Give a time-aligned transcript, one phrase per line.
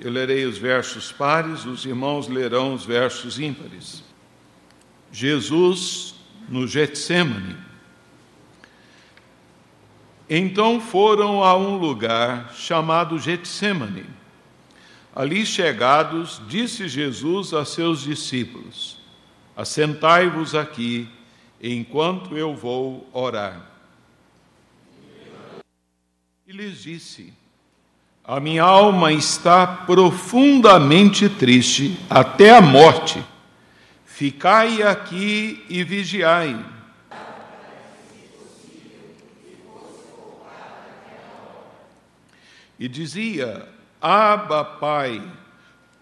[0.00, 4.02] Eu lerei os versos pares, os irmãos lerão os versos ímpares.
[5.12, 6.14] Jesus
[6.48, 7.56] no Getsemane.
[10.28, 14.06] Então foram a um lugar chamado Getsemane.
[15.14, 18.98] Ali chegados, disse Jesus a seus discípulos:
[19.54, 21.08] Assentai-vos aqui,
[21.60, 23.68] enquanto eu vou orar.
[26.46, 27.34] E lhes disse:
[28.30, 33.20] A minha alma está profundamente triste até a morte.
[34.04, 36.64] Ficai aqui e vigiai.
[42.78, 43.68] E dizia:
[44.00, 45.20] Aba, Pai,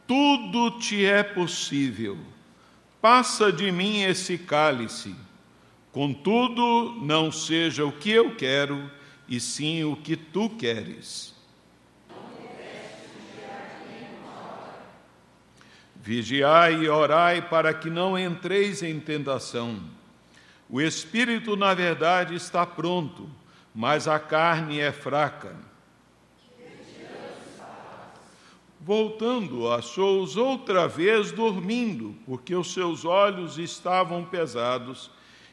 [0.06, 2.18] tudo te é possível.
[3.00, 5.14] Passa de mim esse cálice.
[5.90, 8.90] Contudo, não seja o que eu quero,
[9.26, 11.37] e sim o que tu queres.
[16.08, 19.78] Vigiai e orai para que não entreis em tentação.
[20.66, 23.28] O espírito, na verdade, está pronto,
[23.74, 25.54] mas a carne é fraca.
[28.80, 35.10] Voltando, achou-os outra vez dormindo, porque os seus olhos estavam pesados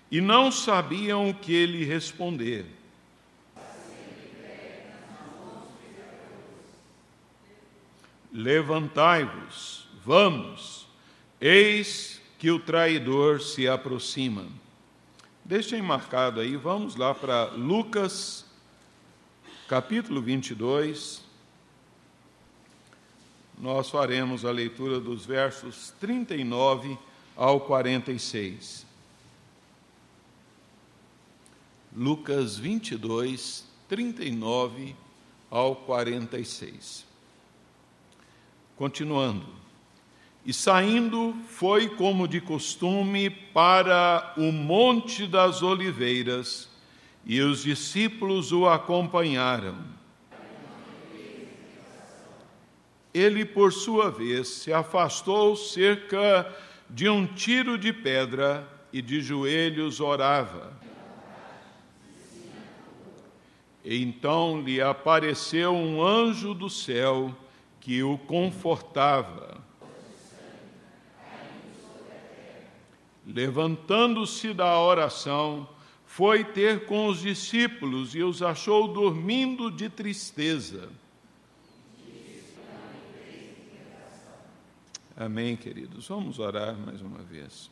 [0.09, 2.65] e não sabiam o que ele responder.
[8.31, 10.87] Levantai-vos, vamos,
[11.41, 14.45] eis que o traidor se aproxima.
[15.43, 18.45] Deixem marcado aí, vamos lá para Lucas,
[19.67, 21.23] capítulo 22.
[23.57, 26.97] Nós faremos a leitura dos versos 39
[27.35, 28.85] ao 46.
[31.95, 34.95] Lucas 22, 39
[35.49, 37.05] ao 46.
[38.75, 39.64] Continuando.
[40.45, 46.69] E saindo, foi como de costume para o Monte das Oliveiras,
[47.25, 49.75] e os discípulos o acompanharam.
[53.11, 56.53] Ele, por sua vez, se afastou cerca
[56.87, 60.73] de um tiro de pedra e de joelhos orava.
[63.83, 67.35] Então lhe apareceu um anjo do céu
[67.79, 69.64] que o confortava.
[73.25, 75.67] Levantando-se da oração,
[76.05, 80.89] foi ter com os discípulos e os achou dormindo de tristeza.
[85.17, 86.07] Amém, queridos.
[86.07, 87.69] Vamos orar mais uma vez.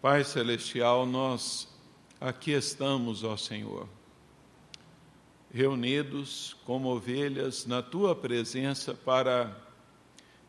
[0.00, 1.68] Pai Celestial, nós
[2.20, 3.88] aqui estamos, ó Senhor,
[5.50, 9.56] reunidos como ovelhas na tua presença para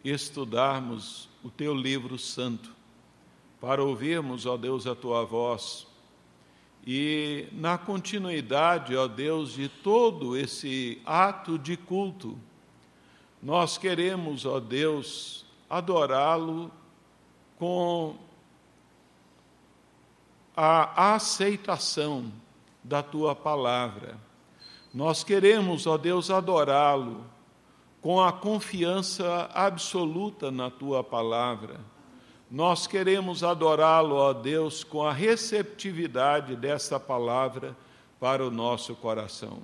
[0.04, 2.76] estudarmos o teu livro santo,
[3.60, 5.88] para ouvirmos, ó Deus, a tua voz.
[6.86, 12.38] E na continuidade, ó Deus, de todo esse ato de culto,
[13.42, 16.72] nós queremos, ó Deus, adorá-lo
[17.58, 18.16] com
[20.56, 22.32] a aceitação
[22.84, 24.18] da tua palavra.
[24.94, 27.26] Nós queremos, ó Deus, adorá-lo
[28.02, 31.80] com a confiança absoluta na tua palavra.
[32.50, 37.76] Nós queremos adorá-lo, ó Deus, com a receptividade desta palavra
[38.22, 39.60] para o nosso coração.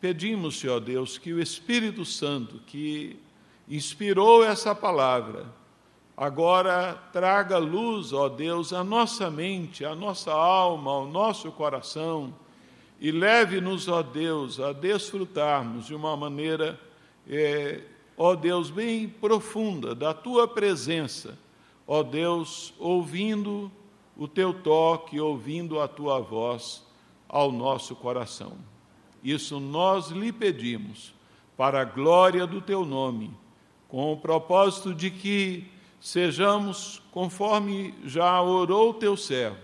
[0.00, 3.18] Pedimos, Senhor Deus, que o Espírito Santo, que
[3.68, 5.46] inspirou essa palavra,
[6.16, 12.32] agora traga luz, ó Deus, à nossa mente, à nossa alma, ao nosso coração,
[13.00, 16.78] e leve-nos, ó Deus, a desfrutarmos de uma maneira,
[17.28, 17.80] é,
[18.16, 21.36] ó Deus, bem profunda da tua presença,
[21.92, 23.68] ó Deus, ouvindo
[24.16, 26.86] o teu toque, ouvindo a tua voz
[27.28, 28.52] ao nosso coração.
[29.24, 31.12] Isso nós lhe pedimos,
[31.56, 33.34] para a glória do teu nome,
[33.88, 35.66] com o propósito de que
[36.00, 39.58] sejamos, conforme já orou teu servo,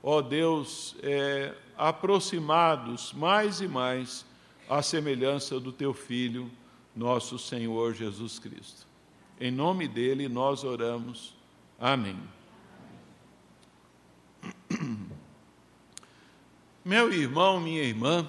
[0.00, 4.24] ó Deus, é, aproximados mais e mais
[4.70, 6.48] à semelhança do teu Filho,
[6.94, 8.86] nosso Senhor Jesus Cristo.
[9.40, 11.36] Em nome dele nós oramos.
[11.80, 12.18] Amém.
[16.84, 18.26] Meu irmão, minha irmã,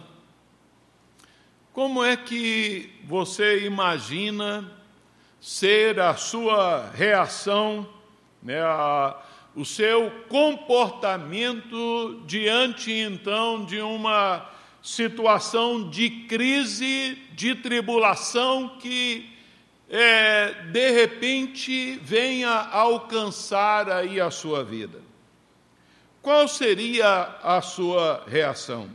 [1.73, 4.71] como é que você imagina
[5.41, 7.89] ser a sua reação,
[8.43, 9.19] né, a,
[9.55, 14.47] o seu comportamento diante então de uma
[14.79, 19.38] situação de crise, de tribulação que
[19.89, 25.01] é, de repente venha alcançar aí a sua vida.
[26.21, 28.89] Qual seria a sua reação?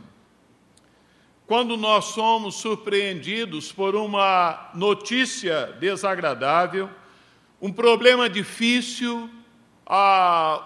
[1.45, 6.89] Quando nós somos surpreendidos por uma notícia desagradável,
[7.61, 9.29] um problema difícil,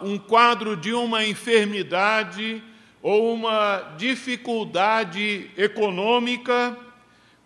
[0.02, 2.64] um quadro de uma enfermidade
[3.02, 6.78] ou uma dificuldade econômica,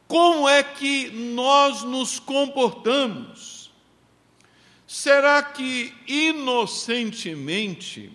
[0.07, 3.71] como é que nós nos comportamos?
[4.85, 8.11] Será que inocentemente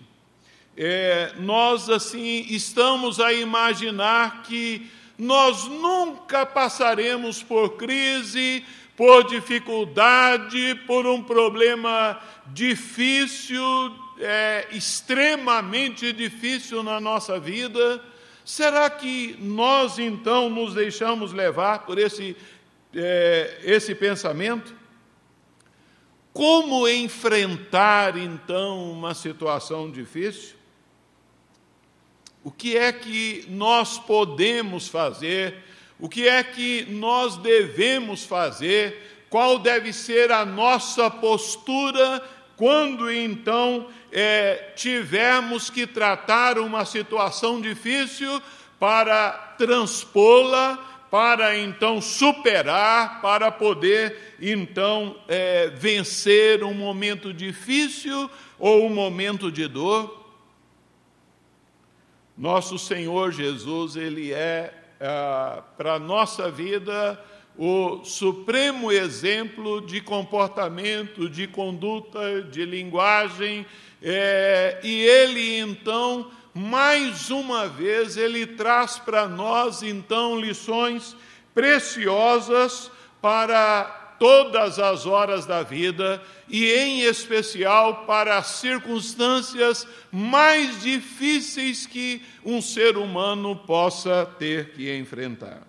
[0.77, 8.63] é, nós assim estamos a imaginar que nós nunca passaremos por crise,
[8.95, 18.01] por dificuldade, por um problema difícil, é, extremamente difícil na nossa vida?
[18.49, 22.35] Será que nós então nos deixamos levar por esse,
[22.95, 24.73] é, esse pensamento?
[26.33, 30.55] Como enfrentar então uma situação difícil?
[32.43, 35.63] O que é que nós podemos fazer?
[35.99, 39.27] O que é que nós devemos fazer?
[39.29, 42.19] Qual deve ser a nossa postura
[42.57, 44.71] quando então é,
[45.69, 48.41] que tratar uma situação difícil
[48.79, 50.77] para transpô-la,
[51.11, 59.67] para então superar, para poder então é, vencer um momento difícil ou um momento de
[59.67, 60.19] dor?
[62.37, 67.21] Nosso Senhor Jesus, Ele é, ah, para a nossa vida,
[67.57, 73.65] o supremo exemplo de comportamento, de conduta, de linguagem,
[74.01, 81.15] é, e Ele, então, mais uma vez, Ele traz para nós, então, lições
[81.53, 82.91] preciosas
[83.21, 92.21] para todas as horas da vida e, em especial, para as circunstâncias mais difíceis que
[92.43, 95.61] um ser humano possa ter que enfrentar.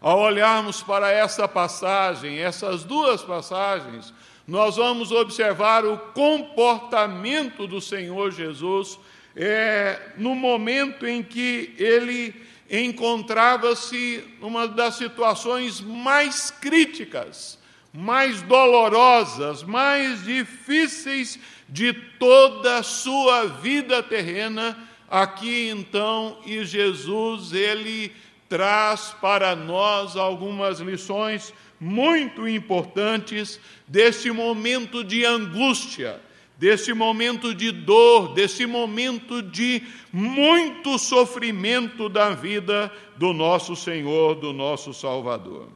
[0.00, 4.12] Ao olharmos para essa passagem, essas duas passagens,
[4.46, 8.98] nós vamos observar o comportamento do Senhor Jesus
[9.34, 12.34] é, no momento em que ele
[12.70, 17.58] encontrava-se numa das situações mais críticas,
[17.92, 21.38] mais dolorosas, mais difíceis
[21.68, 24.76] de toda a sua vida terrena.
[25.08, 28.12] Aqui então, e Jesus, ele
[28.48, 31.52] traz para nós algumas lições
[31.84, 36.20] muito importantes desse momento de angústia
[36.56, 39.82] desse momento de dor, desse momento de
[40.12, 45.68] muito sofrimento da vida do nosso Senhor, do nosso Salvador.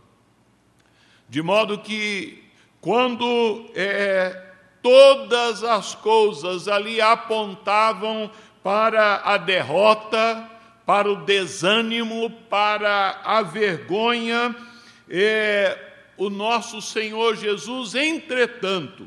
[1.28, 2.42] De modo que,
[2.80, 4.50] quando é,
[4.80, 8.30] todas as coisas ali apontavam
[8.62, 10.48] para a derrota,
[10.86, 14.56] para o desânimo, para a vergonha,
[15.10, 15.87] é,
[16.18, 19.06] o nosso Senhor Jesus, entretanto,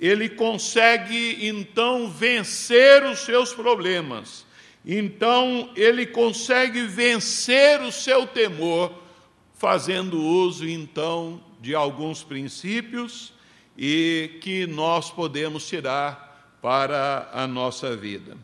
[0.00, 4.46] ele consegue então vencer os seus problemas.
[4.84, 8.92] Então, ele consegue vencer o seu temor,
[9.54, 13.32] fazendo uso então de alguns princípios
[13.78, 18.36] e que nós podemos tirar para a nossa vida.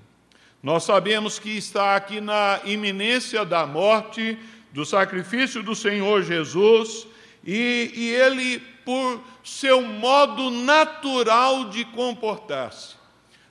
[0.62, 4.38] Nós sabemos que está aqui na iminência da morte,
[4.72, 7.06] do sacrifício do Senhor Jesus,
[7.50, 12.94] e, e ele por seu modo natural de comportar-se.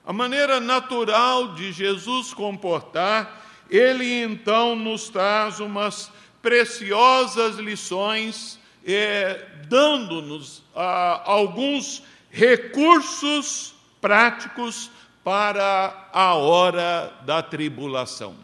[0.06, 10.62] A maneira natural de Jesus comportar, ele então nos traz umas preciosas lições, eh, dando-nos
[10.76, 14.92] ah, alguns recursos práticos
[15.24, 18.36] para a hora da tribulação.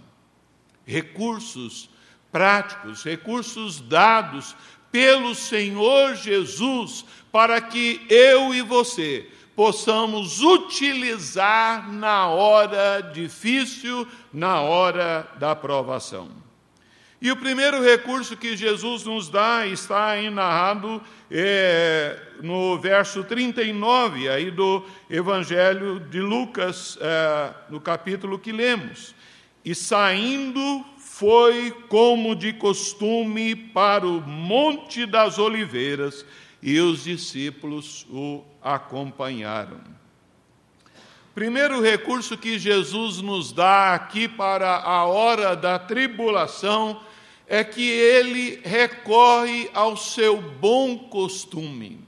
[0.85, 1.89] Recursos
[2.35, 4.57] práticos, recursos dados
[4.95, 15.29] pelo Senhor Jesus, para que eu e você possamos utilizar na hora difícil, na hora
[15.41, 16.29] da provação.
[17.21, 24.29] E o primeiro recurso que Jesus nos dá está aí narrado é, no verso 39
[24.29, 29.13] aí do Evangelho de Lucas, é, no capítulo que lemos.
[29.65, 30.85] E saindo
[31.17, 36.27] foi como de costume para o Monte das Oliveiras
[36.61, 39.81] e os discípulos o acompanharam.
[41.33, 47.01] Primeiro recurso que Jesus nos dá aqui para a hora da tribulação
[47.47, 52.01] é que ele recorre ao seu bom costume.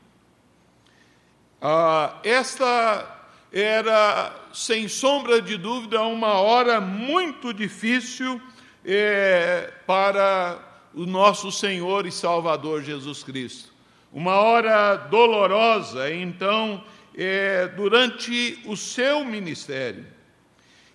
[1.63, 8.43] Ah, esta era, sem sombra de dúvida, uma hora muito difícil
[8.87, 10.59] é, para
[10.95, 13.75] o nosso Senhor e Salvador Jesus Cristo.
[14.13, 16.83] Uma hora dolorosa, então,
[17.15, 20.07] é, durante o seu ministério.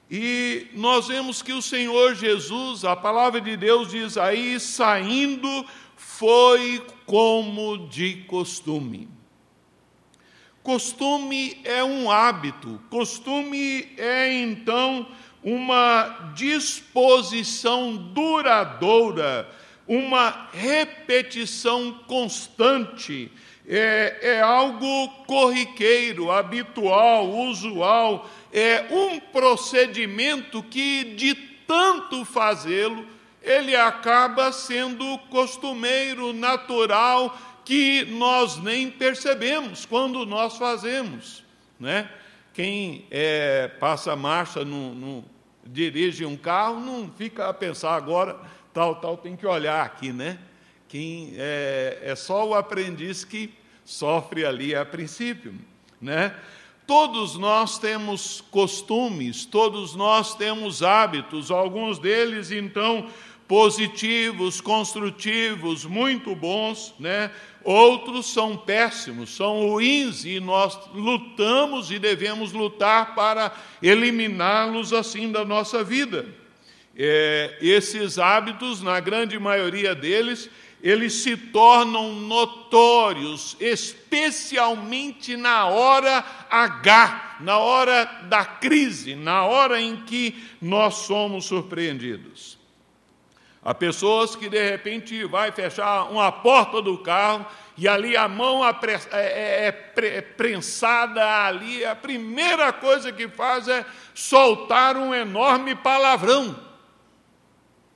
[0.10, 6.86] E nós vemos que o Senhor Jesus, a palavra de Deus diz aí, saindo, foi
[7.06, 9.10] como de costume.
[10.64, 15.08] Costume é um hábito, costume é então
[15.44, 19.50] uma disposição duradoura,
[19.88, 23.32] uma repetição constante,
[23.68, 31.34] é, é, algo corriqueiro, habitual, usual, é um procedimento que, de
[31.68, 33.06] tanto fazê-lo,
[33.42, 41.44] ele acaba sendo costumeiro, natural que nós nem percebemos quando nós fazemos.
[41.80, 42.10] Né?
[42.54, 45.26] Quem é, passa marcha, no, no,
[45.66, 48.40] dirige um carro, não fica a pensar agora,
[48.74, 50.38] tal, tal, tem que olhar aqui, né?
[50.88, 53.54] Quem é, é só o aprendiz que
[53.86, 55.56] sofre ali a princípio,
[56.02, 56.36] né?
[56.86, 63.08] Todos nós temos costumes, todos nós temos hábitos, alguns deles então
[63.48, 67.32] positivos, construtivos, muito bons, né?
[67.64, 73.52] Outros são péssimos, são ruins e nós lutamos e devemos lutar para
[73.82, 76.26] eliminá-los assim da nossa vida.
[76.98, 80.50] É, esses hábitos, na grande maioria deles,
[80.84, 89.98] eles se tornam notórios, especialmente na hora H, na hora da crise, na hora em
[89.98, 92.61] que nós somos surpreendidos.
[93.64, 97.46] Há pessoas que de repente vai fechar uma porta do carro
[97.78, 98.76] e ali a mão é,
[99.12, 106.60] é, é prensada ali, a primeira coisa que faz é soltar um enorme palavrão,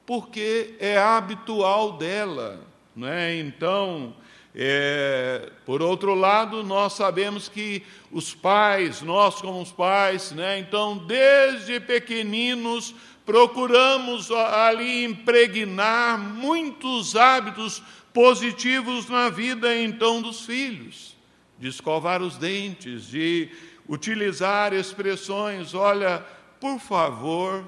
[0.06, 2.62] porque é habitual dela.
[2.96, 3.36] Né?
[3.38, 4.16] Então,
[4.54, 10.60] é, por outro lado, nós sabemos que os pais, nós como os pais, né?
[10.60, 12.96] então, desde pequeninos,
[13.26, 17.82] procuramos ali impregnar muitos hábitos
[18.14, 21.18] positivos na vida então dos filhos,
[21.60, 23.50] de escovar os dentes, de
[23.90, 26.24] utilizar expressões, olha,
[26.60, 27.66] por favor,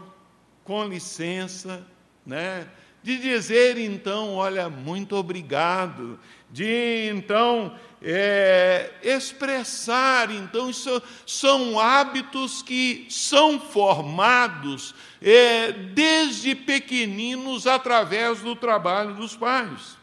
[0.64, 1.86] com licença,
[2.26, 2.68] né?
[3.04, 6.20] De dizer então, olha, muito obrigado,
[6.52, 18.42] de então é, expressar, então, isso são hábitos que são formados é, desde pequeninos através
[18.42, 19.98] do trabalho dos pais.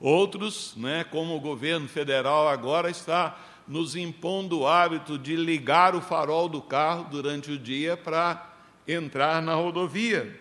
[0.00, 3.38] Outros, né, como o governo federal agora está
[3.68, 8.52] nos impondo o hábito de ligar o farol do carro durante o dia para
[8.86, 10.40] entrar na rodovia.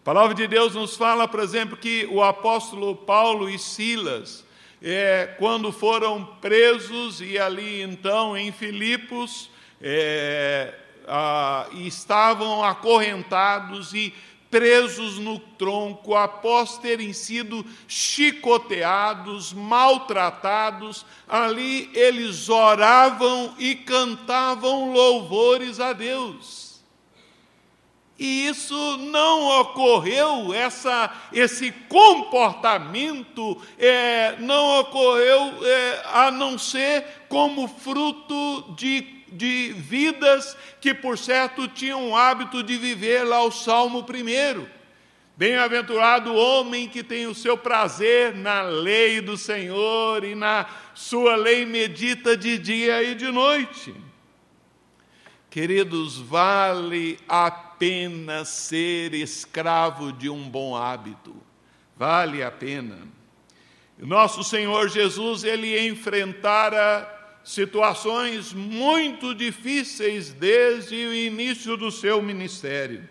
[0.00, 4.46] A palavra de Deus nos fala, por exemplo, que o apóstolo Paulo e Silas,
[4.80, 10.72] é, quando foram presos e ali então em Filipos, é,
[11.06, 14.12] ah, estavam acorrentados e
[14.50, 25.92] presos no tronco após terem sido chicoteados, maltratados, ali eles oravam e cantavam louvores a
[25.92, 26.66] Deus.
[28.18, 37.68] E isso não ocorreu, essa, esse comportamento é, não ocorreu é, a não ser como
[37.68, 44.04] fruto de, de vidas que, por certo, tinham o hábito de viver lá o Salmo
[44.04, 44.68] primeiro.
[45.36, 51.36] Bem-aventurado o homem que tem o seu prazer na lei do Senhor e na sua
[51.36, 53.94] lei medita de dia e de noite.
[55.50, 61.36] Queridos, vale a pena ser escravo de um bom hábito.
[61.96, 62.98] Vale a pena.
[63.98, 67.15] Nosso Senhor Jesus, ele enfrentara
[67.46, 73.08] situações muito difíceis desde o início do seu ministério.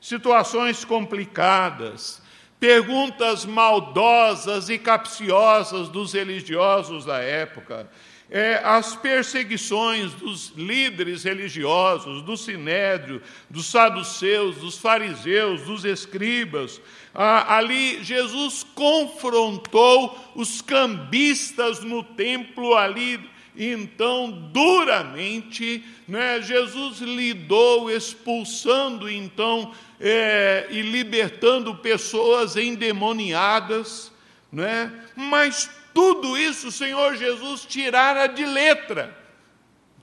[0.00, 2.22] Situações complicadas,
[2.60, 7.90] perguntas maldosas e capciosas dos religiosos da época,
[8.30, 13.20] é, as perseguições dos líderes religiosos, do sinédrio,
[13.50, 16.80] dos saduceus, dos fariseus, dos escribas.
[17.12, 29.10] Ah, ali Jesus confrontou os cambistas no templo ali então duramente, né, Jesus lidou expulsando
[29.10, 34.10] então é, e libertando pessoas endemoniadas,
[34.50, 39.16] né, mas tudo isso o Senhor Jesus tirara de letra,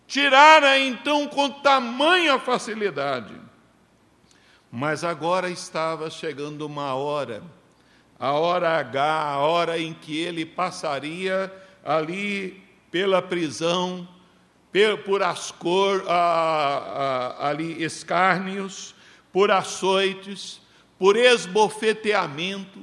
[0.08, 3.34] tirara então com tamanha facilidade.
[4.72, 7.42] Mas agora estava chegando uma hora,
[8.20, 11.52] a hora H, a hora em que ele passaria
[11.84, 14.08] ali pela prisão,
[15.06, 16.04] por ascor,
[17.40, 18.94] ali escárnios,
[19.32, 20.62] por açoites,
[20.98, 22.80] por esbofeteamento,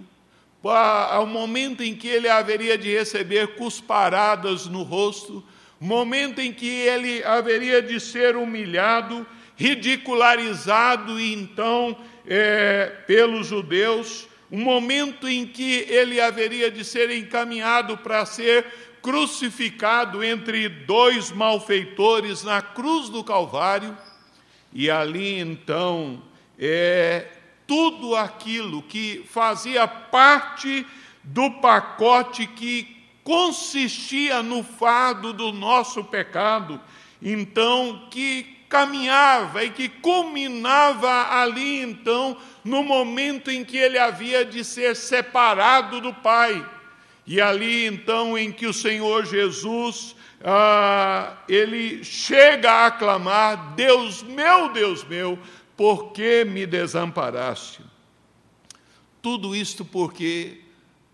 [0.64, 5.44] ao momento em que ele haveria de receber cusparadas no rosto,
[5.78, 11.96] momento em que ele haveria de ser humilhado, ridicularizado e então
[12.26, 18.64] é, pelos judeus, um momento em que ele haveria de ser encaminhado para ser
[19.06, 23.96] crucificado entre dois malfeitores na cruz do Calvário,
[24.72, 26.20] e ali então
[26.58, 27.28] é,
[27.68, 30.84] tudo aquilo que fazia parte
[31.22, 36.80] do pacote que consistia no fardo do nosso pecado,
[37.22, 44.64] então que caminhava e que culminava ali então no momento em que ele havia de
[44.64, 46.74] ser separado do Pai.
[47.26, 50.14] E ali então em que o Senhor Jesus
[50.44, 55.38] ah, ele chega a clamar: Deus meu, Deus meu,
[55.76, 57.80] por que me desamparaste?
[59.20, 60.60] Tudo isto porque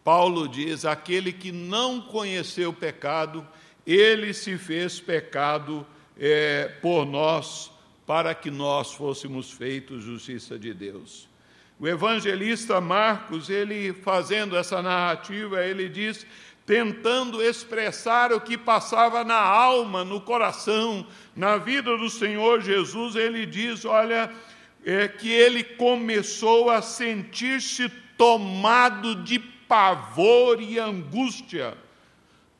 [0.05, 3.47] Paulo diz: aquele que não conheceu pecado,
[3.87, 5.87] ele se fez pecado
[6.19, 7.71] é, por nós,
[8.07, 11.32] para que nós fôssemos feitos justiça de Deus.
[11.79, 16.27] O evangelista Marcos, ele fazendo essa narrativa, ele diz
[16.65, 23.45] tentando expressar o que passava na alma, no coração, na vida do Senhor Jesus, ele
[23.47, 24.33] diz: Olha,
[24.85, 31.77] é que ele começou a sentir-se tomado de pavor e angústia.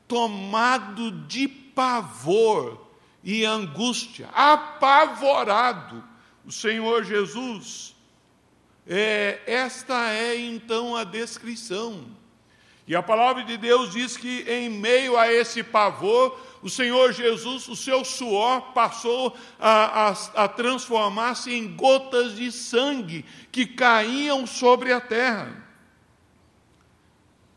[0.07, 2.89] Tomado de pavor
[3.23, 6.03] e angústia, apavorado.
[6.45, 7.92] O Senhor Jesus.
[8.87, 12.05] É, esta é então a descrição.
[12.85, 17.67] E a palavra de Deus diz que em meio a esse pavor, o Senhor Jesus,
[17.69, 24.91] o seu suor passou a, a, a transformar-se em gotas de sangue que caíam sobre
[24.91, 25.63] a terra.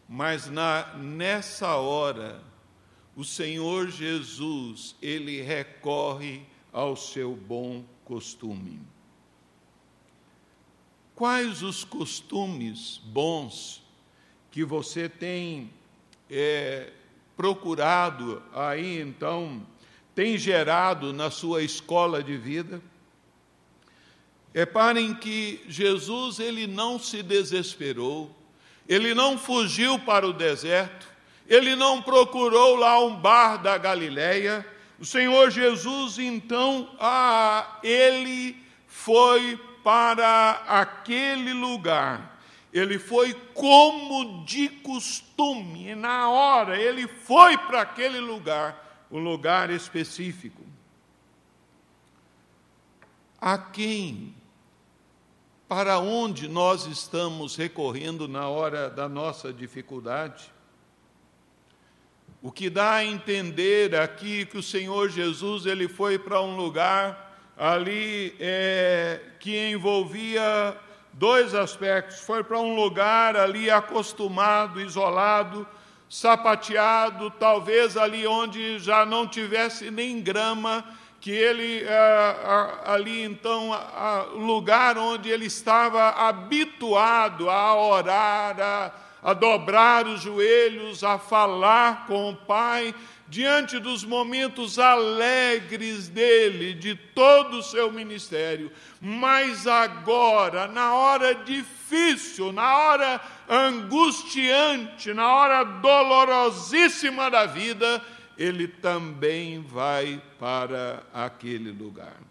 [0.09, 2.41] Mas na, nessa hora,
[3.17, 8.81] o Senhor Jesus, ele recorre ao seu bom costume.
[11.17, 13.83] Quais os costumes bons
[14.51, 15.71] que você tem
[16.31, 16.93] é,
[17.35, 19.67] procurado aí então,
[20.15, 22.83] tem gerado na sua escola de vida.
[24.55, 28.31] Reparem que Jesus ele não se desesperou,
[28.87, 31.07] ele não fugiu para o deserto,
[31.49, 34.67] ele não procurou lá um bar da Galileia.
[34.99, 38.55] O Senhor Jesus então, ah, ele
[38.87, 42.37] foi para aquele lugar
[42.73, 49.71] ele foi como de costume, e na hora ele foi para aquele lugar, um lugar
[49.71, 50.61] específico.
[53.41, 54.35] A quem,
[55.69, 60.53] para onde nós estamos recorrendo na hora da nossa dificuldade?
[62.43, 67.26] O que dá a entender aqui que o Senhor Jesus ele foi para um lugar
[67.57, 70.77] ali é, que envolvia
[71.13, 72.21] dois aspectos.
[72.21, 75.67] Foi para um lugar ali acostumado, isolado,
[76.09, 80.85] sapateado, talvez ali onde já não tivesse nem grama,
[81.21, 82.37] que ele é,
[82.85, 83.71] ali então
[84.35, 88.93] lugar onde ele estava habituado a orar, a,
[89.23, 92.95] a dobrar os joelhos, a falar com o Pai,
[93.29, 102.53] diante dos momentos alegres dele, de todo o seu ministério, mas agora, na hora difícil,
[102.53, 108.03] na hora angustiante, na hora dolorosíssima da vida,
[108.39, 112.26] ele também vai para aquele lugar.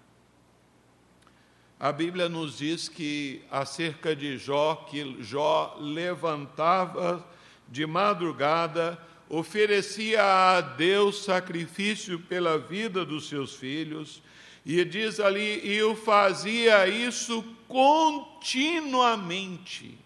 [1.78, 7.28] A Bíblia nos diz que acerca de Jó, que Jó levantava
[7.68, 14.24] de madrugada, oferecia a Deus sacrifício pela vida dos seus filhos,
[14.66, 19.98] e diz ali, e o fazia isso continuamente,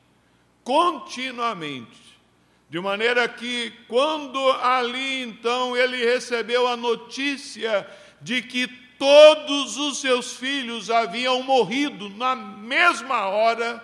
[0.63, 2.17] continuamente.
[2.67, 7.87] De maneira que, quando ali então ele recebeu a notícia
[8.21, 13.83] de que todos os seus filhos haviam morrido na mesma hora,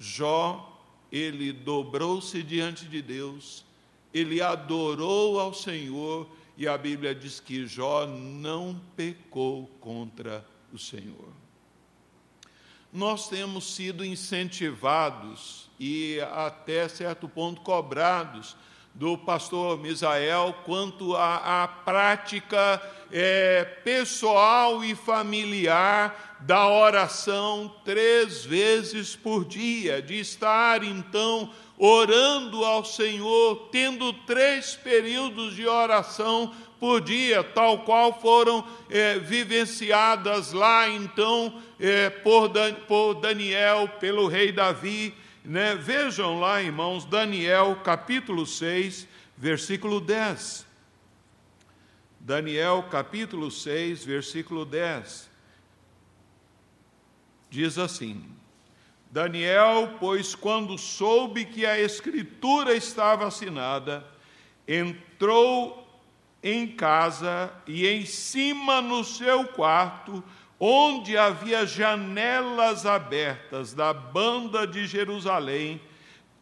[0.00, 3.68] Jó, ele dobrou-se diante de Deus
[4.12, 11.32] ele adorou ao Senhor e a Bíblia diz que Jó não pecou contra o Senhor.
[12.92, 18.56] Nós temos sido incentivados e até certo ponto cobrados
[18.98, 22.82] do pastor Misael quanto à, à prática
[23.12, 32.84] é, pessoal e familiar da oração três vezes por dia, de estar então orando ao
[32.84, 41.54] Senhor, tendo três períodos de oração por dia, tal qual foram é, vivenciadas lá então
[41.78, 45.14] é, por, Dan, por Daniel, pelo rei Davi.
[45.48, 45.74] Né?
[45.74, 50.66] Vejam lá, irmãos, Daniel capítulo 6, versículo 10.
[52.20, 55.30] Daniel capítulo 6, versículo 10.
[57.48, 58.26] Diz assim:
[59.10, 64.06] Daniel, pois quando soube que a escritura estava assinada,
[64.66, 65.88] entrou
[66.42, 70.22] em casa e em cima no seu quarto,
[70.58, 75.80] onde havia janelas abertas da banda de Jerusalém,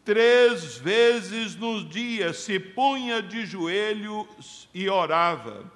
[0.03, 5.71] três vezes nos dias se punha de joelhos e orava,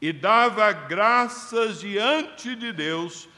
[0.00, 3.28] e dava graças diante de Deus,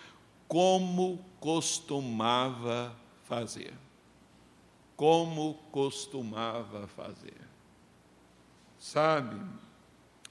[0.49, 3.73] como costumava fazer.
[4.97, 7.37] Como costumava fazer.
[8.77, 9.40] Sabe,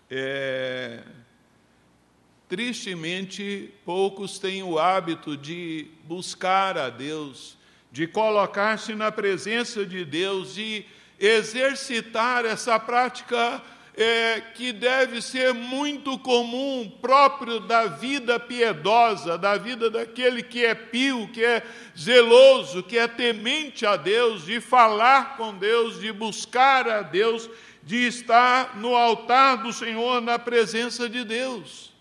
[0.10, 1.04] é,
[2.48, 7.58] tristemente, poucos têm o hábito de buscar a Deus,
[7.92, 10.86] de colocar-se na presença de Deus e
[11.20, 13.62] exercitar essa prática
[13.98, 20.76] é, que deve ser muito comum, próprio da vida piedosa, da vida daquele que é
[20.76, 21.64] pio, que é
[21.98, 27.50] zeloso, que é temente a Deus, de falar com Deus, de buscar a Deus,
[27.82, 31.97] de estar no altar do Senhor, na presença de Deus.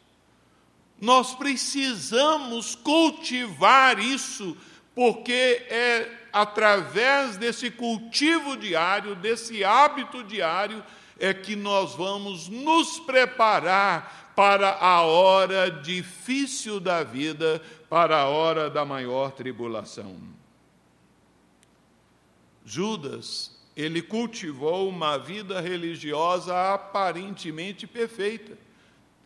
[1.00, 4.56] Nós precisamos cultivar isso,
[4.94, 10.84] porque é através desse cultivo diário, desse hábito diário,
[11.18, 18.68] é que nós vamos nos preparar para a hora difícil da vida, para a hora
[18.68, 20.18] da maior tribulação.
[22.62, 28.58] Judas, ele cultivou uma vida religiosa aparentemente perfeita,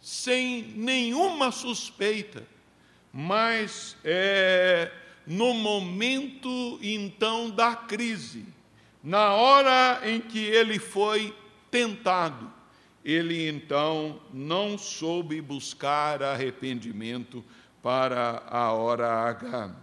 [0.01, 2.47] sem nenhuma suspeita,
[3.13, 4.91] mas é,
[5.27, 8.45] no momento então da crise,
[9.03, 11.35] na hora em que ele foi
[11.71, 12.51] tentado,
[13.05, 17.45] ele então não soube buscar arrependimento
[17.83, 19.75] para a hora H.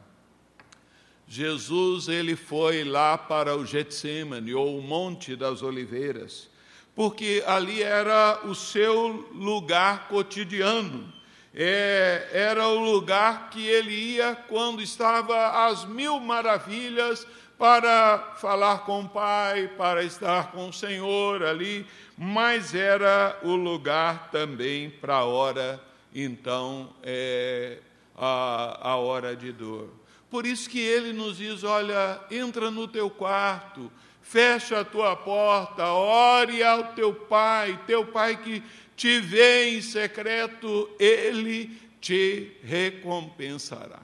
[1.28, 6.50] Jesus ele foi lá para o Getsemane ou o Monte das Oliveiras,
[6.98, 11.14] porque ali era o seu lugar cotidiano.
[11.54, 19.02] É, era o lugar que ele ia quando estava às mil maravilhas para falar com
[19.02, 21.86] o Pai, para estar com o Senhor ali,
[22.18, 25.80] mas era o lugar também para a hora,
[26.16, 27.78] então, é,
[28.18, 29.88] a, a hora de dor.
[30.32, 33.92] Por isso que ele nos diz: olha, entra no teu quarto,
[34.30, 38.62] fecha a tua porta, ore ao teu pai, teu pai que
[38.96, 44.02] te vê em secreto, ele te recompensará.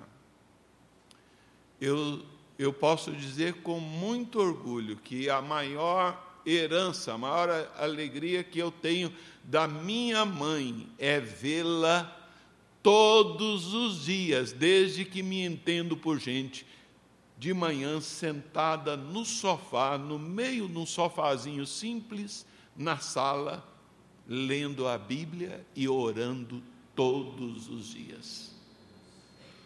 [1.81, 2.23] Eu
[2.57, 8.71] eu posso dizer com muito orgulho que a maior herança, a maior alegria que eu
[8.71, 9.12] tenho
[9.43, 12.19] da minha mãe é vê-la
[12.81, 16.65] todos os dias, desde que me entendo por gente,
[17.37, 23.67] de manhã sentada no sofá, no meio de um sofazinho simples, na sala,
[24.27, 26.63] lendo a Bíblia e orando
[26.95, 28.53] todos os dias.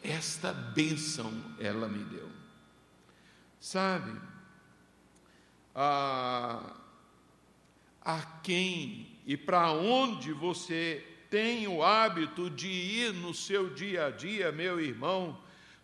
[0.03, 2.29] Esta bênção ela me deu.
[3.59, 4.19] Sabe,
[5.75, 6.75] a,
[8.01, 14.09] a quem e para onde você tem o hábito de ir no seu dia a
[14.09, 15.37] dia, meu irmão,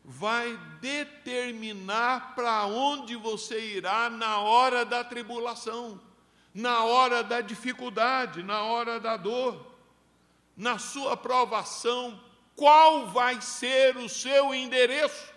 [0.03, 5.99] vai determinar para onde você irá na hora da tribulação,
[6.53, 9.73] na hora da dificuldade, na hora da dor,
[10.55, 12.19] na sua provação,
[12.55, 15.33] qual vai ser o seu endereço?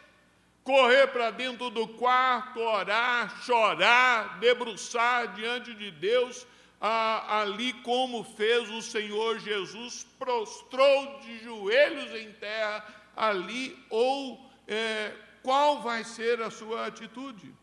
[0.66, 6.44] correr para dentro do quarto, orar, chorar, debruçar diante de Deus,
[6.81, 15.81] ali como fez o Senhor Jesus, prostrou de joelhos em terra ali, ou é, qual
[15.81, 17.55] vai ser a sua atitude?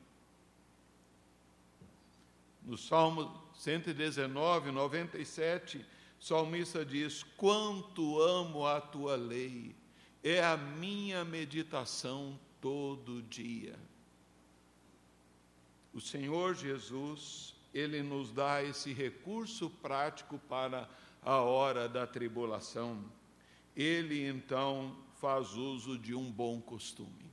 [2.63, 5.85] No Salmo 119, 97,
[6.19, 9.75] o salmista diz: Quanto amo a tua lei,
[10.23, 13.77] é a minha meditação todo dia.
[15.93, 20.89] O Senhor Jesus, Ele nos dá esse recurso prático para
[21.21, 23.03] a hora da tribulação.
[23.75, 27.31] Ele então faz uso de um bom costume.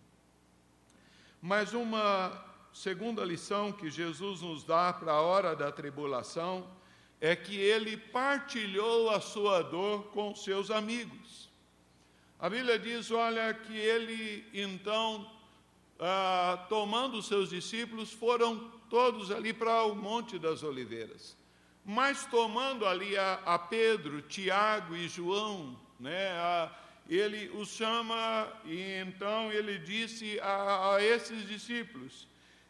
[1.42, 2.30] Mas uma
[2.72, 6.70] segunda lição que Jesus nos dá para a hora da tribulação
[7.20, 11.50] é que ele partilhou a sua dor com seus amigos.
[12.38, 15.28] A Bíblia diz, olha, que ele então
[15.98, 21.36] ah, tomando seus discípulos, foram todos ali para o Monte das Oliveiras.
[21.84, 26.79] Mas tomando ali a, a Pedro, Tiago e João, né, a,
[27.10, 32.28] ele os chama e então ele disse a, a esses discípulos: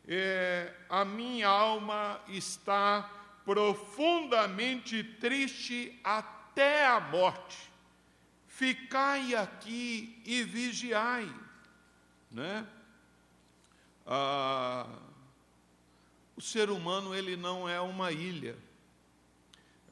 [0.08, 3.02] é, A minha alma está
[3.44, 7.70] profundamente triste até a morte.
[8.46, 11.30] Ficai aqui e vigiai.
[12.30, 12.66] Né?
[14.06, 14.86] Ah,
[16.34, 18.56] o ser humano ele não é uma ilha.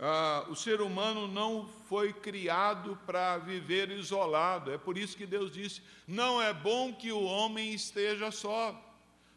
[0.00, 4.70] Ah, o ser humano não foi criado para viver isolado.
[4.70, 8.84] É por isso que Deus disse: não é bom que o homem esteja só.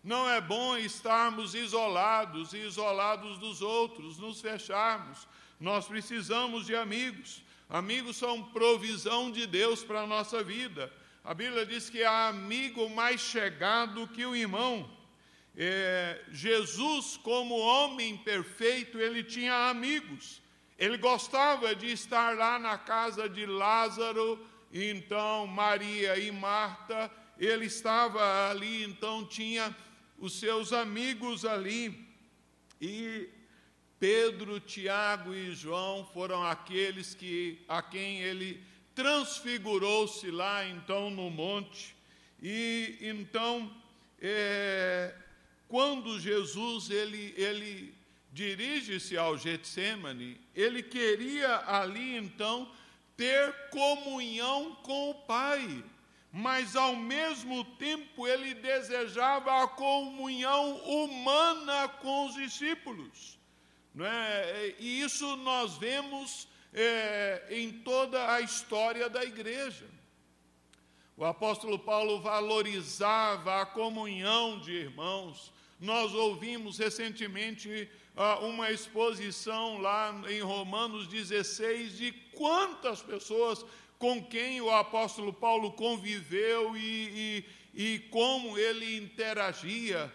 [0.04, 5.28] Não é bom estarmos isolados e isolados dos outros, nos fecharmos.
[5.60, 7.44] Nós precisamos de amigos.
[7.70, 10.92] Amigos são provisão de Deus para a nossa vida.
[11.24, 14.90] A Bíblia diz que há amigo mais chegado que o irmão.
[15.56, 20.42] É, Jesus, como homem perfeito, ele tinha amigos.
[20.82, 28.50] Ele gostava de estar lá na casa de Lázaro, então Maria e Marta, ele estava
[28.50, 29.78] ali, então tinha
[30.18, 32.04] os seus amigos ali.
[32.82, 33.30] E
[34.00, 38.64] Pedro, Tiago e João foram aqueles que a quem ele
[38.96, 41.96] transfigurou-se lá então no monte,
[42.42, 43.72] e então,
[44.20, 45.14] é,
[45.68, 48.01] quando Jesus ele, ele
[48.32, 52.72] dirige-se ao Getsemane, ele queria ali então
[53.18, 55.84] ter comunhão com o Pai,
[56.32, 63.38] mas ao mesmo tempo ele desejava a comunhão humana com os discípulos.
[63.94, 64.76] Não é?
[64.80, 69.86] E isso nós vemos é, em toda a história da igreja.
[71.18, 75.52] O apóstolo Paulo valorizava a comunhão de irmãos.
[75.80, 77.90] Nós ouvimos recentemente
[78.42, 83.66] uma exposição lá em Romanos 16 de quantas pessoas
[83.98, 87.46] com quem o apóstolo Paulo conviveu e,
[87.76, 90.12] e, e como ele interagia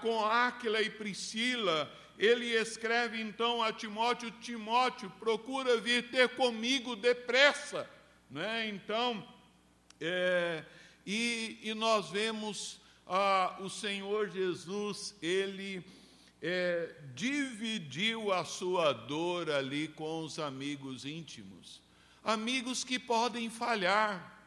[0.00, 7.88] com Áquila e Priscila ele escreve então a Timóteo: Timóteo, procura vir ter comigo depressa.
[8.28, 8.68] Né?
[8.68, 9.26] Então,
[10.00, 10.64] é,
[11.06, 15.82] e, e, nós vemos ah, o Senhor Jesus, ele
[16.42, 21.80] é, dividiu a sua dor ali com os amigos íntimos.
[22.22, 24.38] Amigos que podem falhar,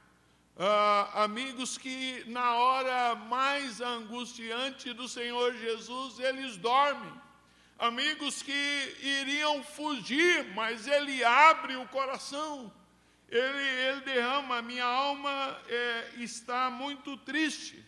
[0.58, 7.22] ah, amigos que na hora mais angustiante do Senhor Jesus, eles dormem
[7.82, 12.72] amigos que iriam fugir, mas ele abre o coração,
[13.28, 17.84] ele, ele derrama, a minha alma é, está muito triste.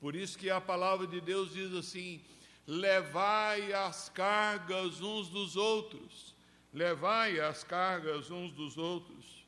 [0.00, 2.22] Por isso que a palavra de Deus diz assim:
[2.66, 6.34] levai as cargas uns dos outros,
[6.72, 9.44] levai as cargas uns dos outros.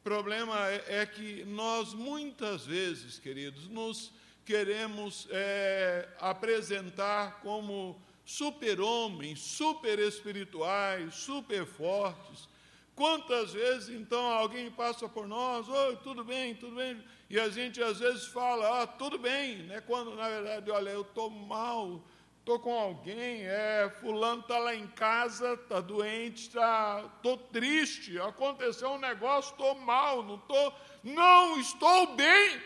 [0.00, 4.12] O problema é, é que nós muitas vezes, queridos, nos
[4.44, 12.48] queremos é, apresentar como super-homens, super espirituais, super fortes.
[12.94, 17.82] Quantas vezes então alguém passa por nós, oi, tudo bem, tudo bem, e a gente
[17.82, 19.80] às vezes fala, ah, tudo bem, né?
[19.80, 22.04] Quando na verdade, olha, eu estou mal,
[22.50, 27.08] estou com alguém, é, fulano está lá em casa, está doente, tá,
[27.52, 32.60] triste, aconteceu um negócio, estou mal, não estou, não estou bem.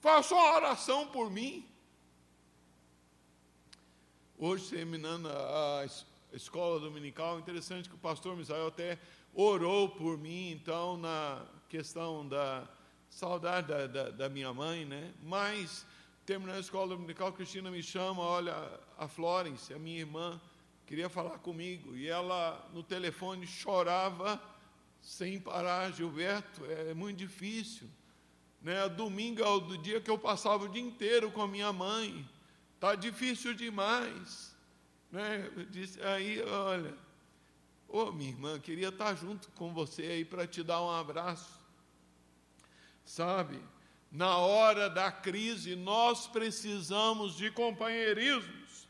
[0.00, 1.64] Faça uma oração por mim.
[4.36, 5.86] Hoje, terminando a
[6.32, 8.98] escola dominical, interessante que o pastor Misael até
[9.32, 12.68] orou por mim, então, na questão da
[13.08, 15.14] saudade da, da, da, minha mãe, né?
[15.22, 15.86] Mas,
[16.26, 18.54] terminando a escola dominical, Cristina me chama, olha,
[18.98, 20.40] a Florence, a minha irmã,
[20.84, 24.42] queria falar comigo, e ela, no telefone, chorava
[25.00, 27.88] sem parar, Gilberto, é, muito difícil.
[28.60, 28.88] Né?
[28.88, 32.28] Domingo é o dia que eu passava o dia inteiro com a minha mãe,
[32.76, 34.54] Está difícil demais.
[35.10, 35.50] Né?
[35.56, 36.94] Eu disse, aí, olha,
[37.88, 41.58] ô oh, minha irmã, queria estar junto com você aí para te dar um abraço.
[43.02, 43.58] Sabe,
[44.10, 48.88] na hora da crise, nós precisamos de companheirismos.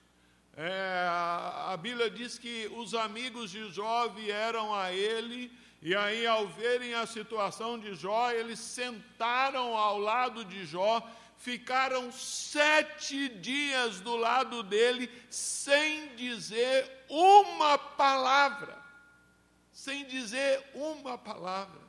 [0.57, 5.52] É, a Bíblia diz que os amigos de Jó vieram a ele,
[5.83, 11.02] e aí, ao verem a situação de Jó, eles sentaram ao lado de Jó
[11.37, 18.76] ficaram sete dias do lado dele sem dizer uma palavra.
[19.72, 21.81] Sem dizer uma palavra.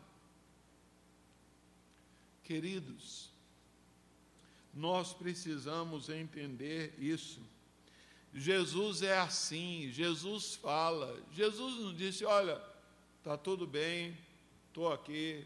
[2.48, 3.30] Queridos,
[4.74, 7.42] nós precisamos entender isso.
[8.34, 11.22] Jesus é assim, Jesus fala.
[11.34, 12.58] Jesus não disse: olha,
[13.18, 14.18] está tudo bem,
[14.70, 15.46] estou aqui,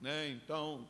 [0.00, 0.28] né?
[0.28, 0.86] Então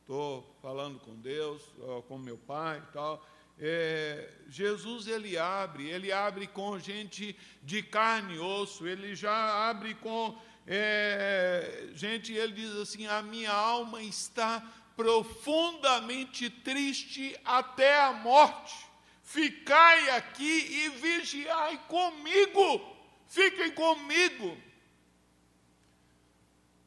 [0.00, 1.62] estou falando com Deus,
[2.08, 3.24] com meu pai e tal.
[3.60, 9.94] É, Jesus ele abre, ele abre com gente de carne e osso, ele já abre
[9.94, 10.36] com
[10.72, 14.62] é, gente, ele diz assim: a minha alma está
[15.00, 18.86] profundamente triste até a morte.
[19.22, 22.80] Ficai aqui e vigiai comigo,
[23.26, 24.58] fiquem comigo.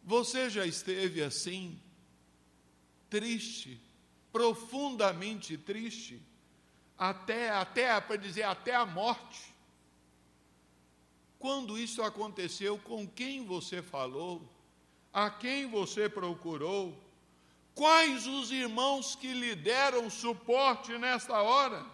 [0.04, 1.80] Você já esteve assim?
[3.14, 3.80] triste,
[4.32, 6.20] profundamente triste,
[6.98, 9.54] até, até para dizer até a morte.
[11.38, 14.42] Quando isso aconteceu, com quem você falou?
[15.14, 17.03] A quem você procurou?
[17.76, 21.86] Quais os irmãos que lhe deram suporte nesta hora?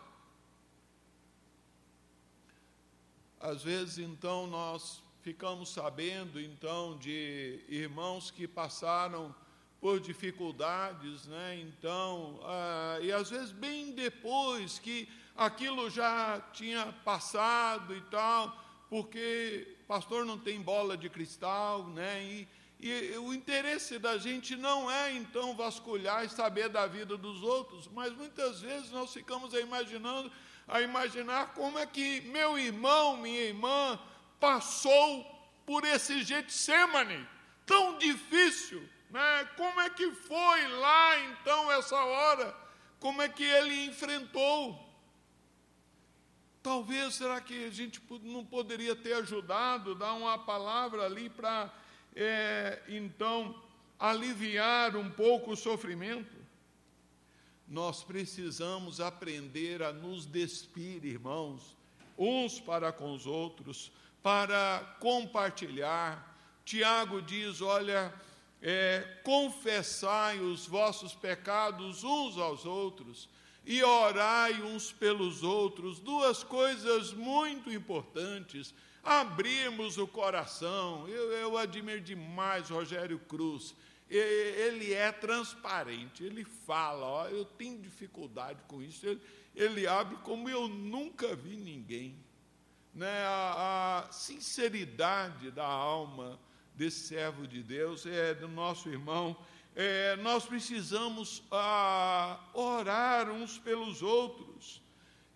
[3.39, 9.33] Às vezes, então, nós ficamos sabendo, então, de irmãos que passaram
[9.79, 11.59] por dificuldades, né?
[11.61, 18.57] Então, ah, e às vezes bem depois que aquilo já tinha passado e tal,
[18.89, 22.23] porque pastor não tem bola de cristal, né?
[22.23, 22.47] E,
[22.79, 27.87] e o interesse da gente não é então vasculhar e saber da vida dos outros,
[27.89, 30.31] mas muitas vezes nós ficamos a imaginando,
[30.67, 33.99] a imaginar como é que meu irmão, minha irmã
[34.39, 35.25] passou
[35.65, 37.27] por esse Getsemane
[37.65, 39.45] tão difícil né?
[39.57, 42.55] Como é que foi lá então essa hora?
[42.99, 44.87] Como é que ele enfrentou?
[46.61, 51.73] Talvez será que a gente não poderia ter ajudado, dar uma palavra ali para
[52.19, 53.55] é, então
[53.97, 56.37] aliviar um pouco o sofrimento?
[57.65, 61.77] Nós precisamos aprender a nos despir, irmãos,
[62.17, 66.37] uns para com os outros, para compartilhar.
[66.65, 68.13] Tiago diz: olha,
[68.61, 73.29] é, confessai os vossos pecados uns aos outros
[73.65, 78.73] e orai uns pelos outros, duas coisas muito importantes.
[79.03, 81.07] Abrimos o coração.
[81.07, 83.75] Eu, eu admiro demais Rogério Cruz.
[84.09, 89.05] Ele é transparente, ele fala, ó, eu tenho dificuldade com isso.
[89.05, 89.21] Ele,
[89.55, 92.15] ele abre como eu nunca vi ninguém.
[92.93, 93.23] Né?
[93.23, 96.39] A, a sinceridade da alma,
[96.73, 99.37] desse servo de Deus, é do nosso irmão.
[99.75, 104.81] É, nós precisamos ah, orar uns pelos outros.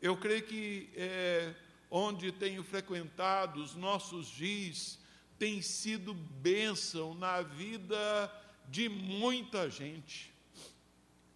[0.02, 1.54] Eu creio que é,
[1.96, 4.98] onde tenho frequentado os nossos dias
[5.38, 8.32] tem sido bênção na vida
[8.68, 10.34] de muita gente.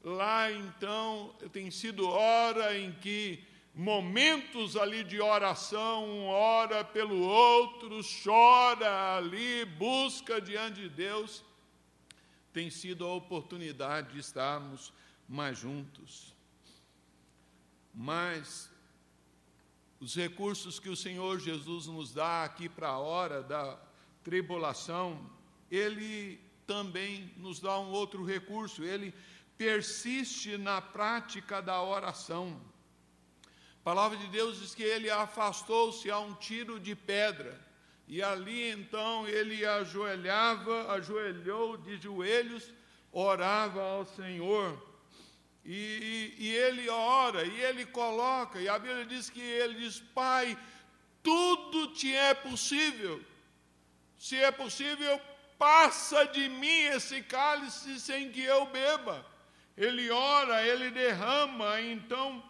[0.04, 8.02] Lá então tem sido hora em que momentos ali de oração, um ora pelo outro,
[8.24, 11.46] chora ali, busca diante de Deus,
[12.52, 14.92] tem sido a oportunidade de estarmos
[15.30, 16.36] mais juntos.
[17.94, 18.76] Mas
[20.00, 23.80] os recursos que o Senhor Jesus nos dá aqui para a hora da
[24.24, 25.30] tribulação,
[25.72, 29.14] Ele também nos dá um outro recurso, Ele
[29.58, 32.62] persiste na prática da oração.
[33.82, 37.66] A palavra de Deus diz que ele afastou-se a um tiro de pedra.
[38.08, 42.72] E ali então ele ajoelhava, ajoelhou de joelhos,
[43.12, 44.87] orava ao Senhor.
[45.70, 50.58] E, e, ele ora, e ele coloca, e a Bíblia diz que ele diz: Pai,
[51.22, 53.22] tudo te é possível.
[54.18, 55.20] Se é possível,
[55.60, 59.26] passa de mim esse cálice sem que eu beba.
[59.76, 62.42] Ele ora, ele derrama, então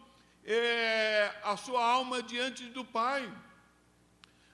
[0.45, 3.27] é, a sua alma diante do Pai.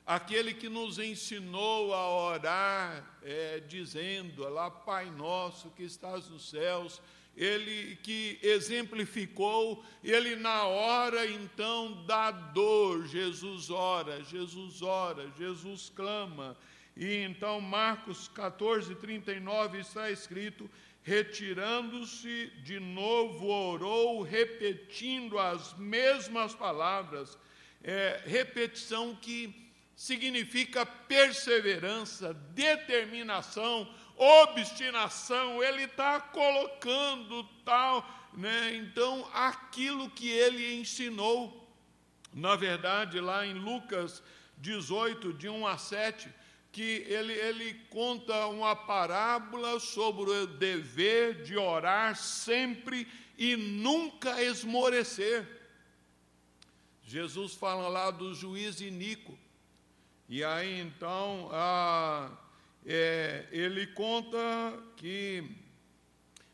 [0.05, 7.01] Aquele que nos ensinou a orar, é, dizendo lá, Pai nosso que estás nos céus,
[7.37, 16.57] ele que exemplificou, ele na hora então da dor, Jesus ora, Jesus ora, Jesus clama.
[16.97, 20.69] E então Marcos 14, 39 está escrito:
[21.01, 27.37] retirando-se de novo, orou, repetindo as mesmas palavras,
[27.81, 29.62] é, repetição que
[29.95, 33.87] significa perseverança, determinação,
[34.17, 38.75] obstinação, ele está colocando tal, né?
[38.75, 41.67] Então, aquilo que ele ensinou,
[42.33, 44.23] na verdade, lá em Lucas
[44.57, 46.29] 18, de 1 a 7,
[46.71, 55.47] que ele, ele conta uma parábola sobre o dever de orar sempre e nunca esmorecer.
[57.03, 59.37] Jesus fala lá do juiz Inico.
[60.35, 62.27] E aí então a,
[62.83, 64.39] é, ele conta
[64.97, 65.47] que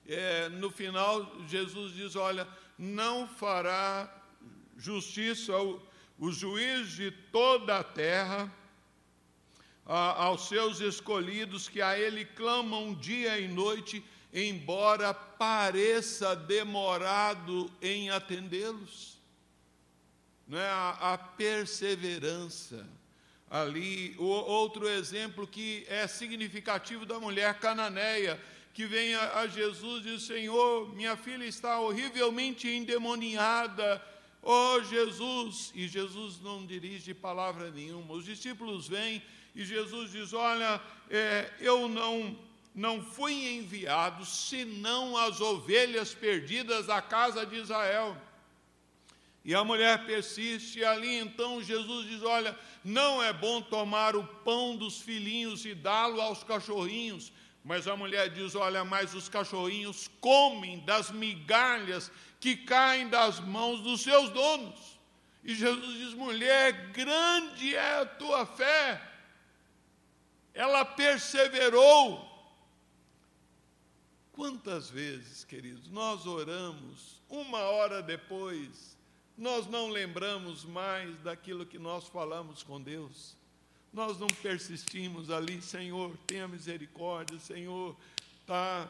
[0.06, 2.46] é, no final Jesus diz: Olha,
[2.78, 4.22] não fará
[4.76, 5.82] justiça o,
[6.20, 8.54] o juiz de toda a terra
[9.86, 14.04] a, aos seus escolhidos que a ele clamam dia e noite,
[14.34, 19.18] embora pareça demorado em atendê-los.
[20.46, 20.68] Não é?
[20.68, 22.99] a, a perseverança
[23.50, 24.16] ali.
[24.18, 28.40] O outro exemplo que é significativo da mulher cananeia,
[28.74, 34.02] que vem a, a Jesus e diz: Senhor, minha filha está horrivelmente endemoniada.
[34.42, 35.72] Oh Jesus!
[35.76, 38.14] E Jesus não dirige palavra nenhuma.
[38.14, 39.22] Os discípulos vêm
[39.56, 42.38] e Jesus diz: Olha, é, eu não,
[42.74, 48.16] não fui enviado senão as ovelhas perdidas da casa de Israel.
[49.44, 54.24] E a mulher persiste, e ali então Jesus diz: Olha, não é bom tomar o
[54.24, 57.32] pão dos filhinhos e dá-lo aos cachorrinhos.
[57.64, 63.82] Mas a mulher diz: Olha, mas os cachorrinhos comem das migalhas que caem das mãos
[63.82, 65.00] dos seus donos.
[65.44, 69.02] E Jesus diz: Mulher, grande é a tua fé.
[70.54, 72.28] Ela perseverou.
[74.34, 78.98] Quantas vezes, queridos, nós oramos, uma hora depois,
[79.40, 83.38] nós não lembramos mais daquilo que nós falamos com Deus.
[83.94, 87.96] Nós não persistimos ali, Senhor, tenha misericórdia, Senhor,
[88.46, 88.90] tá.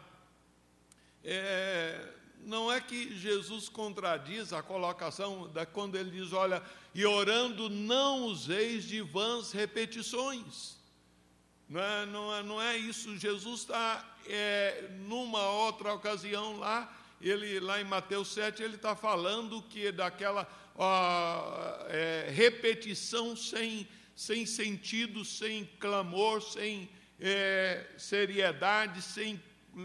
[1.24, 6.64] É, não é que Jesus contradiz a colocação da quando ele diz, olha,
[6.96, 10.78] e orando não useis de vãs repetições.
[11.70, 13.16] Não é, não é, não é isso.
[13.18, 16.92] Jesus está é, numa outra ocasião lá
[17.22, 24.46] ele lá em Mateus 7, ele está falando que daquela ó, é, repetição sem, sem
[24.46, 26.90] sentido, sem clamor, sem
[27.20, 29.42] é, seriedade, sem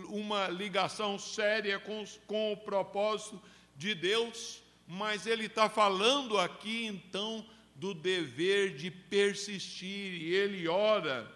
[0.08, 3.42] uma ligação séria com, com o propósito
[3.76, 11.30] de Deus, mas ele está falando aqui então do dever de persistir, e ele ora.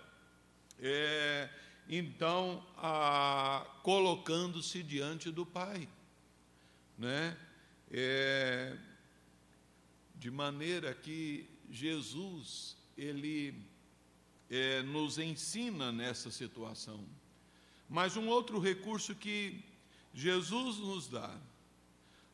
[0.80, 1.48] É,
[1.88, 2.62] então
[3.82, 5.88] colocando-se diante do Pai,
[6.96, 7.36] né?
[7.90, 8.76] É,
[10.16, 13.54] de maneira que Jesus ele
[14.50, 17.02] é, nos ensina nessa situação.
[17.88, 19.64] Mas um outro recurso que
[20.12, 21.34] Jesus nos dá,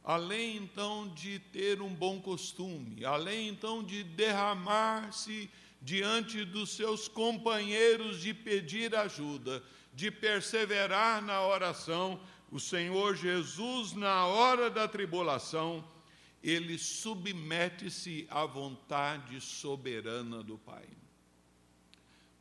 [0.02, 5.48] além então de ter um bom costume, além então de derramar-se
[5.84, 9.62] diante dos seus companheiros de pedir ajuda,
[9.92, 12.18] de perseverar na oração,
[12.50, 15.86] o Senhor Jesus, na hora da tribulação,
[16.42, 20.88] ele submete-se à vontade soberana do Pai.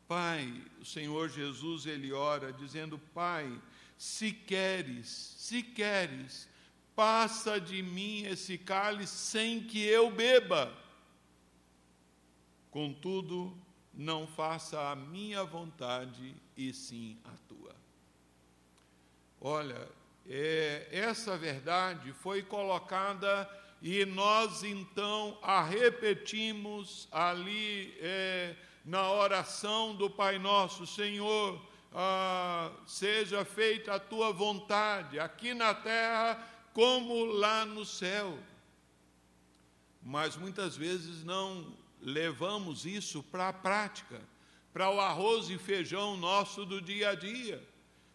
[0.07, 3.51] Pai, o Senhor Jesus, ele ora dizendo: Pai,
[3.97, 6.47] se queres, se queres,
[6.95, 10.82] passa de mim esse cálice sem que eu beba.
[12.73, 13.55] Contudo,
[13.93, 17.75] não faça a minha vontade e sim a tua.
[19.39, 19.87] Olha,
[20.27, 23.47] é, essa verdade foi colocada
[23.79, 31.61] e nós então a repetimos ali é, na oração do Pai Nosso, Senhor,
[31.93, 36.43] ah, seja feita a tua vontade, aqui na terra
[36.73, 38.39] como lá no céu.
[40.01, 44.21] Mas muitas vezes não levamos isso para a prática,
[44.73, 47.63] para o arroz e feijão nosso do dia a dia.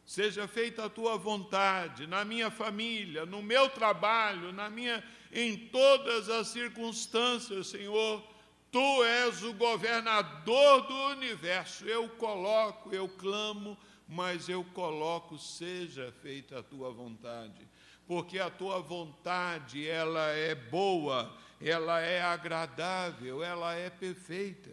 [0.04, 6.28] Seja feita a tua vontade na minha família, no meu trabalho, na minha em todas
[6.28, 8.22] as circunstâncias, Senhor.
[8.70, 11.86] Tu és o governador do universo.
[11.86, 13.76] Eu coloco, eu clamo,
[14.08, 17.68] mas eu coloco seja feita a tua vontade,
[18.06, 24.70] porque a tua vontade ela é boa, ela é agradável, ela é perfeita.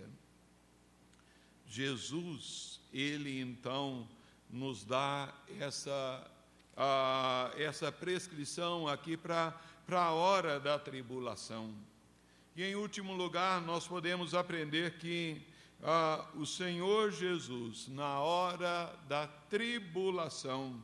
[1.67, 4.07] Jesus, ele então
[4.49, 6.31] nos dá essa
[6.75, 9.53] a, essa prescrição aqui para
[9.89, 11.73] a hora da tribulação.
[12.55, 15.41] E em último lugar, nós podemos aprender que
[16.35, 20.81] o Senhor Jesus, na hora da tribulação,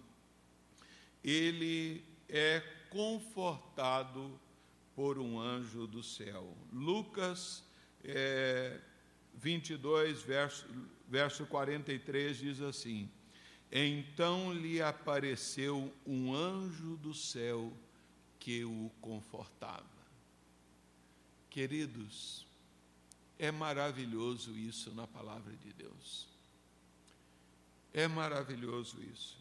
[1.23, 4.39] ele é confortado
[4.95, 6.55] por um anjo do céu.
[6.71, 7.63] Lucas
[8.03, 8.79] é,
[9.35, 10.65] 22, verso,
[11.07, 13.09] verso 43 diz assim:
[13.71, 17.71] Então lhe apareceu um anjo do céu
[18.39, 19.85] que o confortava.
[21.49, 22.45] Queridos,
[23.37, 26.27] é maravilhoso isso na palavra de Deus.
[27.93, 29.37] É maravilhoso isso.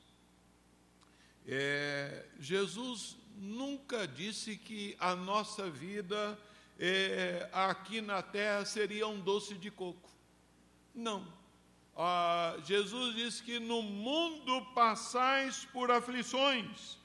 [1.47, 6.39] É, Jesus nunca disse que a nossa vida
[6.79, 10.11] é, aqui na terra seria um doce de coco.
[10.95, 11.27] Não.
[11.97, 16.99] Ah, Jesus disse que no mundo passais por aflições.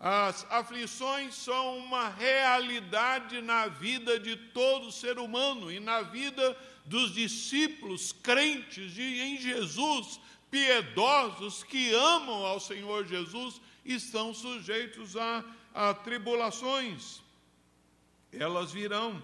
[0.00, 7.12] As aflições são uma realidade na vida de todo ser humano e na vida dos
[7.12, 10.20] discípulos crentes de, em Jesus,
[10.50, 15.44] piedosos que amam ao Senhor Jesus, estão sujeitos a,
[15.78, 17.22] a tribulações.
[18.32, 19.22] Elas virão.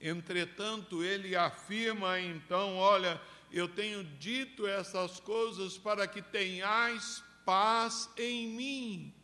[0.00, 3.20] Entretanto, ele afirma então: olha,
[3.52, 9.14] eu tenho dito essas coisas para que tenhais paz em mim.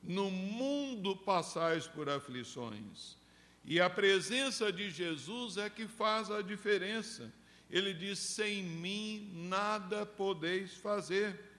[0.00, 3.16] No mundo passais por aflições.
[3.64, 7.32] E a presença de Jesus é que faz a diferença.
[7.68, 11.51] Ele diz: sem mim nada podeis fazer.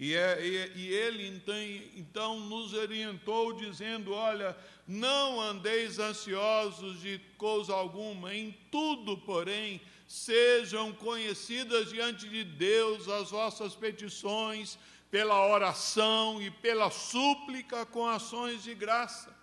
[0.00, 1.60] E, é, e, e ele então,
[1.96, 10.92] então nos orientou, dizendo: Olha, não andeis ansiosos de coisa alguma, em tudo, porém, sejam
[10.92, 14.78] conhecidas diante de Deus as vossas petições,
[15.10, 19.36] pela oração e pela súplica com ações de graça.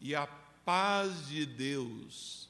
[0.00, 0.26] E a
[0.64, 2.48] paz de Deus,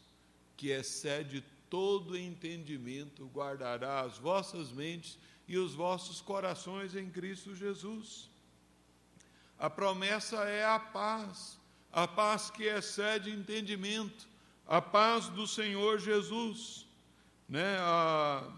[0.57, 8.31] que excede todo entendimento, guardará as vossas mentes e os vossos corações em Cristo Jesus.
[9.59, 11.59] A promessa é a paz,
[11.93, 14.27] a paz que excede entendimento,
[14.67, 16.87] a paz do Senhor Jesus.
[17.49, 17.77] Né?
[17.79, 18.51] A,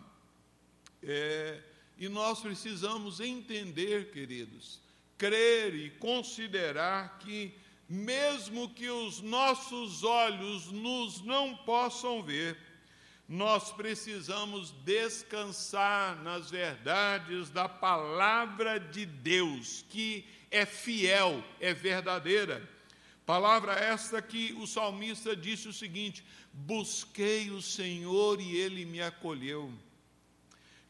[1.03, 1.63] é,
[1.99, 4.81] e nós precisamos entender, queridos,
[5.19, 7.55] crer e considerar que,
[7.89, 12.57] mesmo que os nossos olhos nos não possam ver,
[13.29, 22.69] nós precisamos descansar nas verdades da palavra de Deus, que é fiel, é verdadeira.
[23.25, 29.73] Palavra esta que o salmista disse o seguinte: Busquei o Senhor e ele me acolheu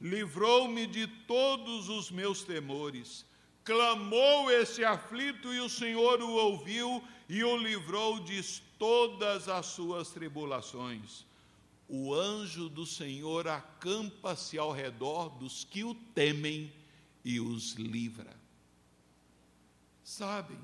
[0.04, 3.24] livrou-me de todos os meus temores.
[3.64, 8.42] Clamou esse aflito e o Senhor o ouviu e o livrou de
[8.78, 11.24] todas as suas tribulações.
[11.88, 16.72] O anjo do Senhor acampa-se ao redor dos que o temem
[17.24, 18.34] e os livra.
[20.02, 20.58] Sabem,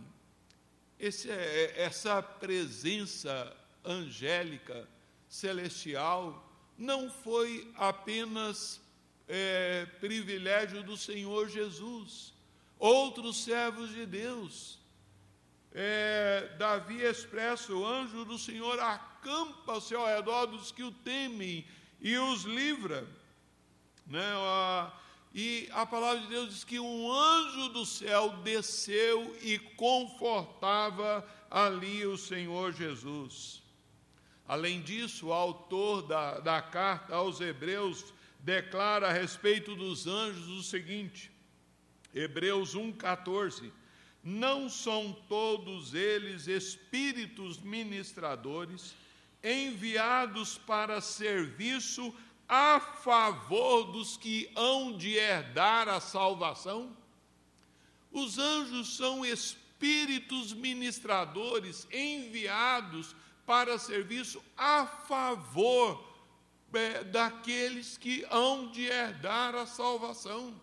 [0.98, 4.88] esse, é, essa presença angélica,
[5.28, 8.80] celestial, não foi apenas
[9.28, 12.34] é, privilégio do Senhor Jesus.
[12.78, 14.79] Outros servos de Deus.
[15.72, 21.66] É, Davi expressa: o anjo do Senhor acampa-se ao redor dos que o temem
[22.00, 23.06] e os livra.
[24.06, 24.22] Né?
[25.32, 32.04] E a palavra de Deus diz que um anjo do céu desceu e confortava ali
[32.04, 33.62] o Senhor Jesus.
[34.48, 40.62] Além disso, o autor da, da carta aos Hebreus declara a respeito dos anjos o
[40.64, 41.30] seguinte,
[42.12, 43.70] Hebreus 1,14:
[44.22, 48.94] Não são todos eles espíritos ministradores,
[49.42, 52.14] enviados para serviço
[52.46, 56.94] a favor dos que hão de herdar a salvação?
[58.12, 63.14] Os anjos são espíritos ministradores enviados
[63.46, 66.08] para serviço a favor
[66.72, 70.54] é, daqueles que hão de herdar a salvação.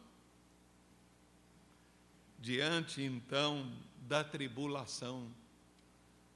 [2.48, 3.70] Diante então
[4.08, 5.30] da tribulação,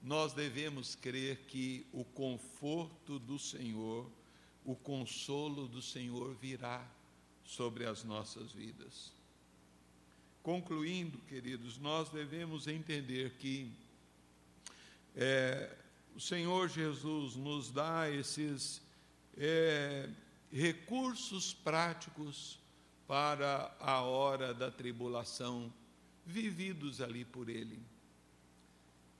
[0.03, 4.11] nós devemos crer que o conforto do Senhor,
[4.65, 6.85] o consolo do Senhor virá
[7.45, 9.13] sobre as nossas vidas.
[10.43, 13.71] Concluindo, queridos, nós devemos entender que
[15.15, 15.73] é,
[16.13, 18.81] o Senhor Jesus nos dá esses
[19.37, 20.09] é,
[20.51, 22.59] recursos práticos
[23.07, 25.71] para a hora da tribulação,
[26.25, 27.79] vividos ali por Ele.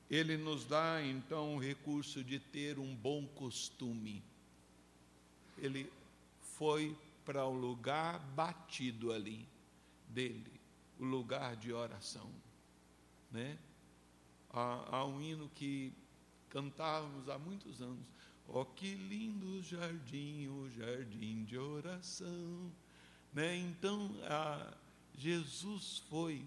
[0.10, 4.22] Ele nos dá então o recurso de ter um bom costume.
[5.58, 5.92] Ele
[6.42, 9.48] foi para o lugar batido ali
[10.10, 10.60] dele,
[11.00, 12.30] o lugar de oração,
[13.32, 13.58] né?
[14.50, 15.94] Há, há um hino que
[16.50, 18.06] cantávamos há muitos anos.
[18.48, 22.70] Oh, que lindo jardim, o jardim de oração.
[23.32, 23.56] Né?
[23.56, 24.74] Então, a,
[25.18, 26.46] Jesus foi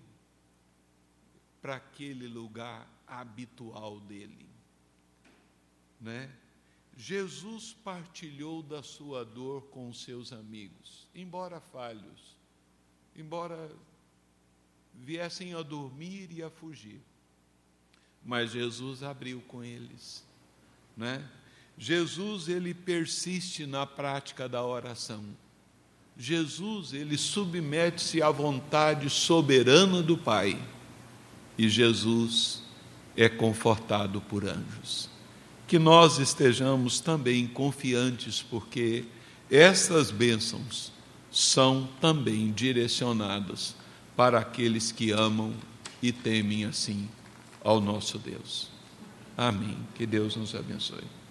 [1.64, 4.46] para aquele lugar habitual dele.
[5.98, 6.30] Né?
[6.94, 12.36] Jesus partilhou da sua dor com seus amigos, embora falhos,
[13.16, 13.70] embora
[14.92, 17.00] viessem a dormir e a fugir.
[18.22, 20.22] Mas Jesus abriu com eles,
[20.94, 21.26] né?
[21.78, 25.24] Jesus ele persiste na prática da oração.
[26.14, 30.62] Jesus ele submete-se à vontade soberana do Pai.
[31.56, 32.62] E Jesus
[33.16, 35.08] é confortado por anjos.
[35.66, 39.04] Que nós estejamos também confiantes, porque
[39.50, 40.92] estas bênçãos
[41.30, 43.74] são também direcionadas
[44.16, 45.52] para aqueles que amam
[46.02, 47.08] e temem assim
[47.62, 48.68] ao nosso Deus.
[49.36, 49.76] Amém.
[49.94, 51.23] Que Deus nos abençoe.